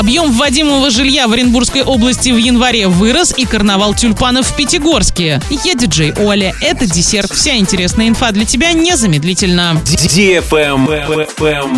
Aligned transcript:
Объем 0.00 0.32
вводимого 0.32 0.88
жилья 0.88 1.28
в 1.28 1.32
Оренбургской 1.32 1.82
области 1.82 2.30
в 2.30 2.38
январе 2.38 2.88
вырос 2.88 3.34
и 3.36 3.44
карнавал 3.44 3.92
тюльпанов 3.92 4.46
в 4.46 4.56
Пятигорске. 4.56 5.42
Я 5.62 5.74
диджей 5.74 6.14
Оля. 6.14 6.54
Это 6.62 6.86
десерт. 6.86 7.30
Вся 7.30 7.58
интересная 7.58 8.08
инфа 8.08 8.32
для 8.32 8.46
тебя 8.46 8.72
незамедлительно. 8.72 9.78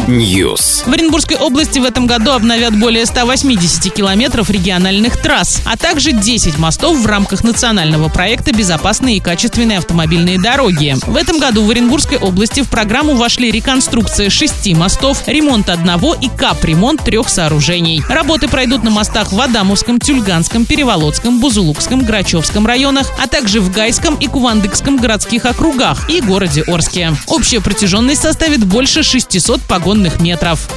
News. 0.06 0.88
В 0.88 0.92
Оренбургской 0.92 1.36
области 1.36 1.80
в 1.80 1.84
этом 1.84 2.06
году 2.06 2.30
обновят 2.30 2.78
более 2.78 3.06
180 3.06 3.92
километров 3.92 4.50
региональных 4.50 5.20
трасс, 5.20 5.60
а 5.66 5.76
также 5.76 6.12
10 6.12 6.58
мостов 6.58 6.98
в 6.98 7.06
рамках 7.06 7.42
национального 7.42 8.08
проекта 8.08 8.52
«Безопасные 8.52 9.16
и 9.16 9.20
качественные 9.20 9.78
автомобильные 9.78 10.40
дороги». 10.40 10.94
В 11.08 11.16
этом 11.16 11.40
году 11.40 11.64
в 11.64 11.70
Оренбургской 11.70 12.18
области 12.18 12.60
в 12.60 12.68
программу 12.68 13.16
вошли 13.16 13.50
реконструкция 13.50 14.30
шести 14.30 14.76
мостов, 14.76 15.24
ремонт 15.26 15.68
одного 15.68 16.14
и 16.14 16.28
капремонт 16.28 17.02
трех 17.02 17.28
сооружений. 17.28 18.00
Работы 18.12 18.46
пройдут 18.46 18.82
на 18.84 18.90
мостах 18.90 19.32
в 19.32 19.40
Адамовском, 19.40 19.98
Тюльганском, 19.98 20.66
Переволодском, 20.66 21.40
Бузулукском, 21.40 22.04
Грачевском 22.04 22.66
районах, 22.66 23.10
а 23.18 23.26
также 23.26 23.62
в 23.62 23.72
Гайском 23.72 24.16
и 24.16 24.26
Кувандыкском 24.26 24.98
городских 24.98 25.46
округах 25.46 26.10
и 26.10 26.20
городе 26.20 26.62
Орске. 26.66 27.14
Общая 27.26 27.62
протяженность 27.62 28.20
составит 28.20 28.66
больше 28.66 29.02
600 29.02 29.62
погонных 29.62 30.20
метров. 30.20 30.68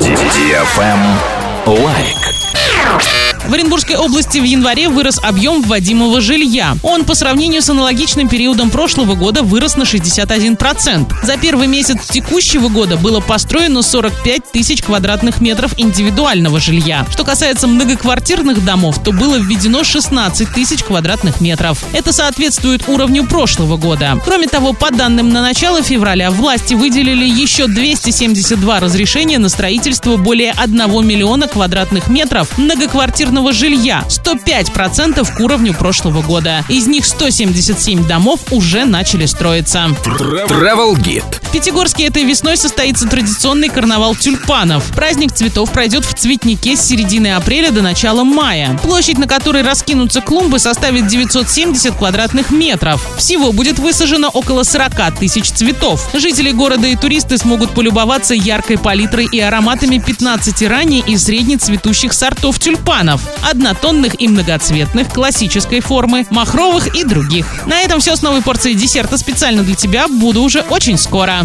Лайк. 1.66 3.35
В 3.48 3.54
Оренбургской 3.54 3.96
области 3.96 4.40
в 4.40 4.44
январе 4.44 4.90
вырос 4.90 5.20
объем 5.22 5.62
вводимого 5.62 6.20
жилья. 6.20 6.76
Он 6.82 7.06
по 7.06 7.14
сравнению 7.14 7.62
с 7.62 7.70
аналогичным 7.70 8.28
периодом 8.28 8.72
прошлого 8.72 9.14
года 9.14 9.44
вырос 9.44 9.76
на 9.76 9.84
61%. 9.84 11.14
За 11.24 11.38
первый 11.38 11.68
месяц 11.68 12.08
текущего 12.08 12.70
года 12.70 12.98
было 12.98 13.20
построено 13.20 13.84
45 13.84 14.52
тысяч 14.52 14.82
квадратных 14.82 15.42
метров 15.42 15.74
индивидуального 15.78 16.60
жилья. 16.60 17.06
Что 17.12 17.24
касается 17.24 17.68
многоквартирных 17.68 18.66
домов, 18.66 19.04
то 19.04 19.12
было 19.12 19.36
введено 19.36 19.84
16 19.84 20.52
тысяч 20.52 20.84
квадратных 20.84 21.40
метров. 21.40 21.84
Это 21.94 22.12
соответствует 22.14 22.90
уровню 22.90 23.28
прошлого 23.28 23.78
года. 23.78 24.20
Кроме 24.26 24.48
того, 24.48 24.74
по 24.74 24.90
данным 24.90 25.30
на 25.30 25.44
начало 25.44 25.84
февраля, 25.84 26.32
власти 26.32 26.74
выделили 26.74 27.26
еще 27.26 27.68
272 27.68 28.80
разрешения 28.80 29.38
на 29.38 29.50
строительство 29.50 30.18
более 30.18 30.52
1 30.52 31.06
миллиона 31.06 31.48
квадратных 31.48 32.08
метров 32.08 32.58
многоквартирных 32.58 33.35
многоквартирного 33.36 33.54
жилья, 33.54 34.04
105% 34.08 35.36
к 35.36 35.40
уровню 35.40 35.74
прошлого 35.74 36.22
года. 36.22 36.64
Из 36.70 36.88
них 36.88 37.06
177 37.06 38.08
домов 38.08 38.40
уже 38.52 38.86
начали 38.86 39.26
строиться. 39.26 39.90
Travel 40.06 40.96
Guide. 40.96 41.45
Пятигорске 41.56 42.08
этой 42.08 42.26
весной 42.26 42.58
состоится 42.58 43.08
традиционный 43.08 43.70
карнавал 43.70 44.14
тюльпанов. 44.14 44.88
Праздник 44.94 45.32
цветов 45.32 45.72
пройдет 45.72 46.04
в 46.04 46.14
цветнике 46.14 46.76
с 46.76 46.82
середины 46.82 47.34
апреля 47.34 47.72
до 47.72 47.82
начала 47.82 48.26
мая. 48.26 48.78
Площадь, 48.84 49.18
на 49.18 49.26
которой 49.26 49.64
раскинутся 49.64 50.20
клумбы, 50.20 50.60
составит 50.60 51.08
970 51.08 51.96
квадратных 51.96 52.52
метров. 52.52 53.02
Всего 53.18 53.54
будет 53.54 53.80
высажено 53.80 54.28
около 54.28 54.64
40 54.64 55.18
тысяч 55.18 55.50
цветов. 55.50 56.10
Жители 56.14 56.52
города 56.52 56.88
и 56.88 56.98
туристы 56.98 57.38
смогут 57.38 57.72
полюбоваться 57.74 58.34
яркой 58.34 58.78
палитрой 58.78 59.26
и 59.32 59.40
ароматами 59.40 59.98
15 59.98 60.62
ранее 60.64 61.04
и 61.08 61.18
среднецветущих 61.18 62.12
сортов 62.12 62.60
тюльпанов 62.60 63.22
однотонных 63.50 64.20
и 64.20 64.28
многоцветных, 64.28 65.08
классической 65.14 65.80
формы, 65.80 66.26
махровых 66.32 66.96
и 66.96 67.06
других. 67.06 67.46
На 67.66 67.80
этом 67.82 68.02
все 68.02 68.18
с 68.18 68.22
новой 68.22 68.42
порцией 68.42 68.76
десерта 68.76 69.18
специально 69.18 69.64
для 69.64 69.76
тебя. 69.76 70.10
Буду 70.10 70.42
уже 70.42 70.62
очень 70.62 70.98
скоро. 70.98 71.40